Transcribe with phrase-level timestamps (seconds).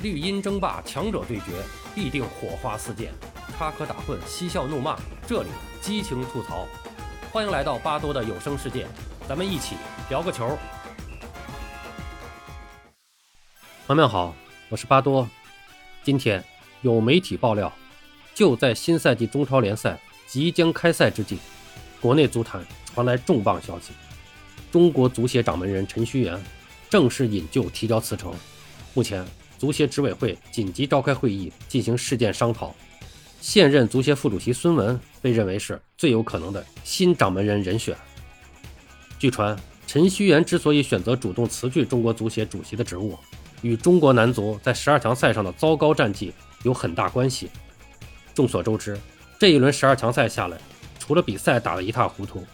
[0.00, 1.46] 绿茵争霸，强者对决，
[1.92, 3.08] 必定火花四溅；
[3.58, 5.48] 插科打诨，嬉笑怒骂，这里
[5.80, 6.68] 激情吐槽。
[7.32, 8.86] 欢迎来到巴多的有声世界，
[9.28, 9.74] 咱们一起
[10.08, 10.56] 聊个球。
[13.88, 14.32] 朋友们好，
[14.68, 15.28] 我是巴多。
[16.04, 16.44] 今天
[16.82, 17.72] 有媒体爆料，
[18.36, 21.38] 就在新赛季中超联赛即将开赛之际，
[22.00, 23.92] 国内足坛传来重磅消息：
[24.70, 26.40] 中国足协掌门人陈戌源
[26.88, 28.32] 正式引咎提交辞呈。
[28.94, 29.26] 目前。
[29.58, 32.74] 足协执委会紧急召开会议进行事件商讨，
[33.40, 37.96] 现任足协副主席孙文被认为是最有可能的新掌门人人选。
[39.18, 43.18] 据传，陈戌源之所以选择主动辞去中国足协主席的职务，
[43.62, 46.32] 与中国男足在十二强赛上的糟糕战绩
[46.62, 47.50] 有很大关系。
[48.32, 48.96] 众所周知，
[49.40, 50.56] 这一轮十二强赛下来，
[51.00, 52.44] 除了比赛打得一塌糊涂，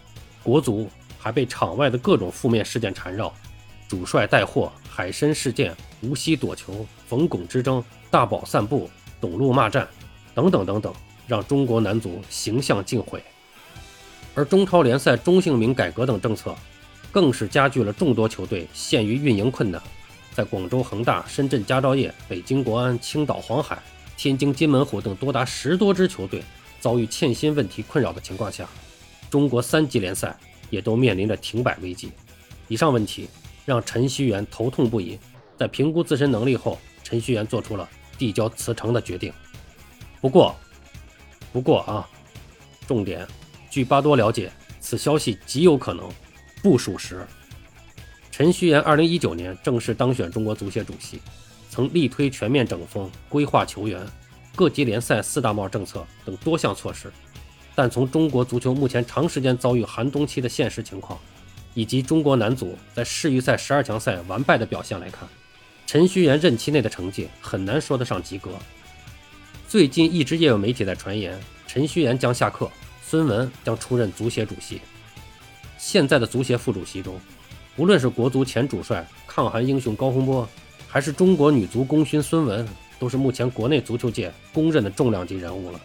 [0.42, 3.30] 国足还被场外的各种负面事件缠绕。
[3.86, 9.88] 主帅带货、海参事件、无锡躲球、冯巩之争、大宝散步、董路骂战
[10.34, 10.92] 等等等等，
[11.26, 13.22] 让中国男足形象尽毁。
[14.34, 16.54] 而中超联赛中性名改革等政策，
[17.10, 19.80] 更是加剧了众多球队陷于运营困难。
[20.32, 23.82] 在广州恒大、深圳佳兆业、北京国安、青岛黄海、
[24.16, 26.42] 天津津门虎等多达十多支球队
[26.80, 28.68] 遭遇欠薪问题困扰的情况下，
[29.30, 30.36] 中国三级联赛
[30.70, 32.10] 也都面临着停摆危机。
[32.68, 33.28] 以上问题。
[33.66, 35.18] 让陈戌源头痛不已，
[35.56, 37.88] 在评估自身能力后，陈戌源做出了
[38.18, 39.32] 递交辞呈的决定。
[40.20, 40.54] 不过，
[41.52, 42.08] 不过啊，
[42.86, 43.26] 重点，
[43.70, 46.08] 据巴多了解，此消息极有可能
[46.62, 47.26] 不属实。
[48.30, 51.20] 陈戌源2019年正式当选中国足协主席，
[51.70, 54.04] 曾力推全面整风、规划球员、
[54.56, 57.12] 各级联赛四大帽政策等多项措施，
[57.74, 61.18] 但从中国足球目前长时间遭遇寒冬期的现实情况。
[61.76, 65.28] 以及中国男足在世预赛十二强赛完败的表现来看，
[65.86, 68.50] 陈戌源任期内的成绩很难说得上及格。
[69.68, 72.70] 最近一直也有媒体在传言，陈戌源将下课，
[73.02, 74.80] 孙文将出任足协主席。
[75.78, 77.20] 现在的足协副主席中，
[77.76, 80.48] 无论是国足前主帅抗韩英雄高洪波，
[80.88, 82.66] 还是中国女足功勋孙文，
[82.98, 85.80] 都是目前国内足球界公认的重量级人物了。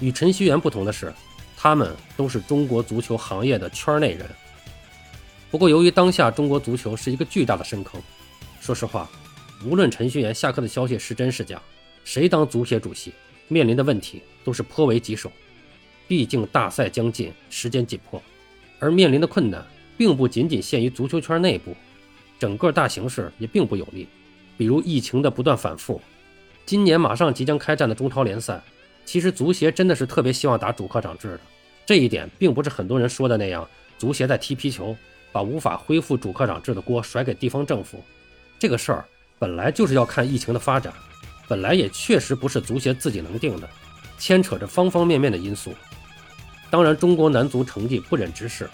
[0.00, 1.12] 与陈戌源不同的是，
[1.56, 4.28] 他们都是中国足球行业的圈内人。
[5.50, 8.00] 不过，由于当下中国足球是一个巨大的深坑，
[8.60, 9.08] 说实话，
[9.64, 11.60] 无论陈序员下课的消息是真是假，
[12.04, 13.12] 谁当足协主席
[13.48, 15.30] 面临的问题都是颇为棘手。
[16.08, 18.20] 毕竟大赛将近，时间紧迫，
[18.78, 19.64] 而面临的困难
[19.96, 21.76] 并不仅仅限于足球圈内部，
[22.38, 24.08] 整个大形势也并不有利。
[24.56, 26.00] 比如疫情的不断反复，
[26.66, 28.62] 今年马上即将开战的中超联赛，
[29.04, 31.40] 其实足协真的是特别希望打主客场制的。
[31.86, 33.68] 这一点并不是很多人说的那样，
[33.98, 34.96] 足协在踢皮球。
[35.32, 38.02] 把无法恢复主客场制的锅甩给地方政府，
[38.58, 39.04] 这个事儿
[39.40, 40.92] 本来就是要看疫情的发展，
[41.48, 43.66] 本来也确实不是足协自己能定的，
[44.18, 45.72] 牵扯着方方面面的因素。
[46.68, 48.68] 当然，中国男足成绩不忍直视，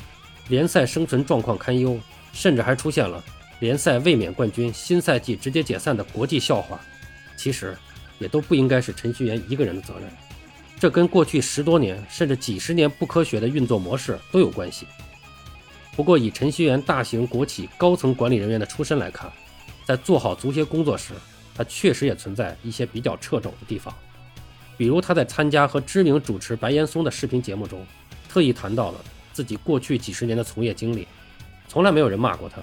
[0.49, 1.97] 联赛生存状况堪忧，
[2.33, 3.23] 甚至还出现了
[3.61, 6.81] 联赛卫冕冠军新赛季直接解散的国际笑话。
[7.37, 7.79] 其实，
[8.19, 10.11] 也都不应该是陈戌源一个人的责任，
[10.81, 14.85] 这跟过去十多年甚至几十年不科学的运作模式都有关系。
[15.95, 19.31] 不过，以陈戌源大型国企高层管理人员的出身来看，
[19.87, 21.15] 在做好足协工作时，
[21.55, 23.95] 他确实也存在一些比较掣肘的地方。
[24.77, 27.87] 比如，他在参加和知名主持白岩松的视频节目中，
[28.29, 28.99] 特意谈到了
[29.33, 31.07] 自己过去几十年的从业经历，
[31.69, 32.61] 从来没有人骂过他，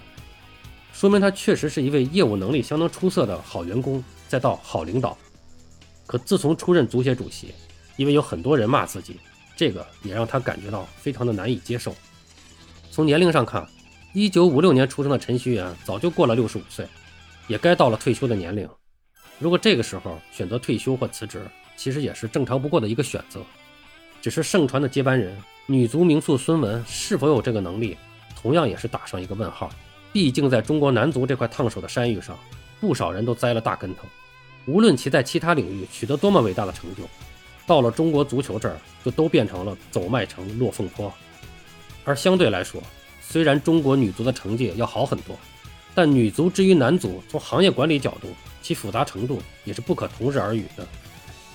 [0.91, 5.17] 说明他确实是一位业务能力相当出色的好员工，再到好领导。
[6.05, 7.53] 可自从出任足协主席，
[7.95, 9.17] 因为有很多人骂自己，
[9.55, 11.95] 这个也让他感觉到非常的难以接受。
[12.91, 13.65] 从年龄上看，
[14.13, 16.85] 一九五六年出生的陈戌源早就过了六十五岁，
[17.47, 18.67] 也该到了退休的年龄。
[19.39, 21.41] 如果这个时候选择退休或辞职，
[21.75, 23.41] 其实也是正常不过的一个选择。
[24.21, 27.97] 只是盛传的接班人女足名宿孙文是否有这个能力，
[28.35, 29.69] 同样也是打上一个问号。
[30.13, 32.37] 毕竟在中国男足这块烫手的山芋上，
[32.79, 34.03] 不少人都栽了大跟头。
[34.65, 37.03] 无论其在其他领域取得多么伟大的成就，
[37.65, 41.11] 到了中国足球这儿，就都变成了走麦城落凤坡。
[42.05, 42.81] 而相对来说，
[43.19, 45.37] 虽然中国女足的成绩要好很多，
[45.95, 48.27] 但女足之于男足，从行业管理角度，
[48.61, 50.87] 其复杂程度也是不可同日而语的。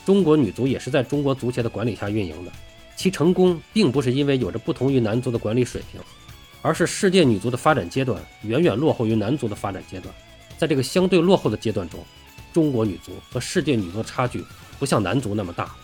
[0.05, 2.53] 中国女足也是在中国足协的管理下运营的，
[2.97, 6.01] 其成功并不是因为有着不同于男足的管理水平，
[6.63, 10.15] 而是世界女足的发展阶段远远落后于男足的发展阶段。
[10.57, 12.01] 在这个相对落后的阶段中，
[12.53, 14.45] 中国女足和世界女足的差距
[14.79, 15.75] 不像男足那么大，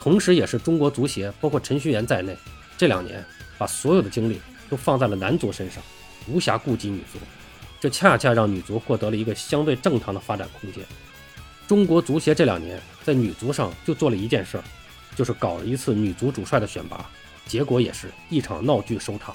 [0.00, 2.36] 同时也是中国足协，包括陈戌源在内，
[2.78, 3.24] 这两年。
[3.58, 4.40] 把所有的精力
[4.70, 5.82] 都放在了男足身上，
[6.26, 7.18] 无暇顾及女足，
[7.80, 10.84] 这恰恰让女足获得了一个相对正常的发展空间。
[11.66, 14.64] 中国足协这两年在女足上就做了一件事儿，
[15.16, 17.08] 就是搞了一次女足主帅的选拔，
[17.46, 19.34] 结果也是一场闹剧收场。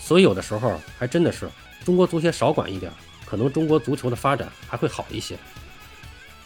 [0.00, 1.48] 所以有的时候还真的是
[1.84, 2.90] 中国足协少管一点，
[3.24, 5.36] 可能中国足球的发展还会好一些。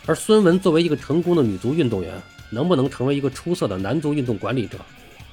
[0.07, 2.21] 而孙雯作为一个成功的女足运动员，
[2.51, 4.79] 能不能成为一个出色的男足运动管理者，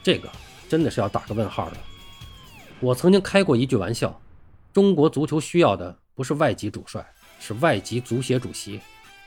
[0.04, 0.30] 这个
[0.70, 1.78] 真的是要打个问号的。
[2.80, 4.22] 我曾经开过一句玩笑，
[4.78, 7.04] 中国足球需要的不是外籍主帅，
[7.40, 8.80] 是外籍足协主席。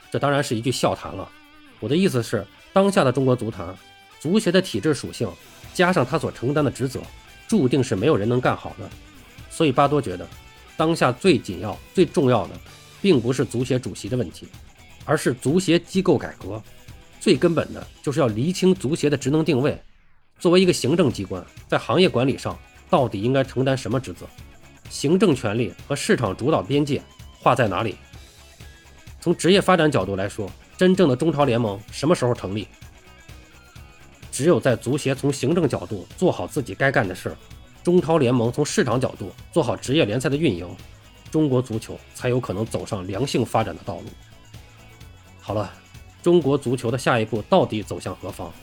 [0.09, 1.29] 这当然是一句笑谈了。
[1.81, 3.75] 我的意思是，当下的中国足坛，
[4.17, 5.29] 足协的体制属性
[5.73, 7.01] 加上他所承担的职责，
[7.49, 8.89] 注定是没有人能干好的。
[9.49, 10.25] 所以巴多觉得，
[10.77, 12.53] 当下最紧要、最重要的，
[13.01, 14.47] 并不是足协主席的问题，
[15.03, 16.63] 而是足协机构改革。
[17.19, 19.77] 最根本的就是要厘清足协的职能定位。
[20.39, 22.57] 作为一个行政机关，在行业管理上
[22.89, 24.25] 到底应该承担什么职责？
[24.91, 27.01] 行政权力和市场主导边界
[27.39, 27.95] 画在哪里？
[29.21, 32.67] 从职业发展角度来说，真正的中超联盟什么时候成立？
[34.31, 37.35] 只有在足协从行政角度做好自己该干的事儿，
[37.81, 40.67] 中超联盟从市场角度做好职业联赛的运营，
[41.31, 44.03] 中国足球才有可能走上良性发展的道路。
[45.39, 45.71] 好了。
[46.23, 48.53] 中国足球的下一步到底走向何方？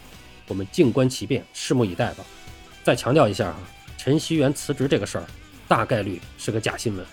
[0.46, 2.24] 我们静观其变，拭目以待吧。
[2.84, 3.58] 再强调一下啊，
[3.96, 5.26] 陈戌源辞职这个事儿，
[5.68, 7.06] 大概率是个假新闻。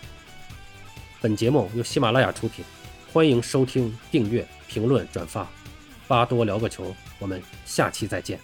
[1.22, 2.64] 本节目由喜马拉雅出品，
[3.12, 5.46] 欢迎收听、订阅、评论、转发。
[6.08, 8.40] 巴多聊个球，我们下期再见。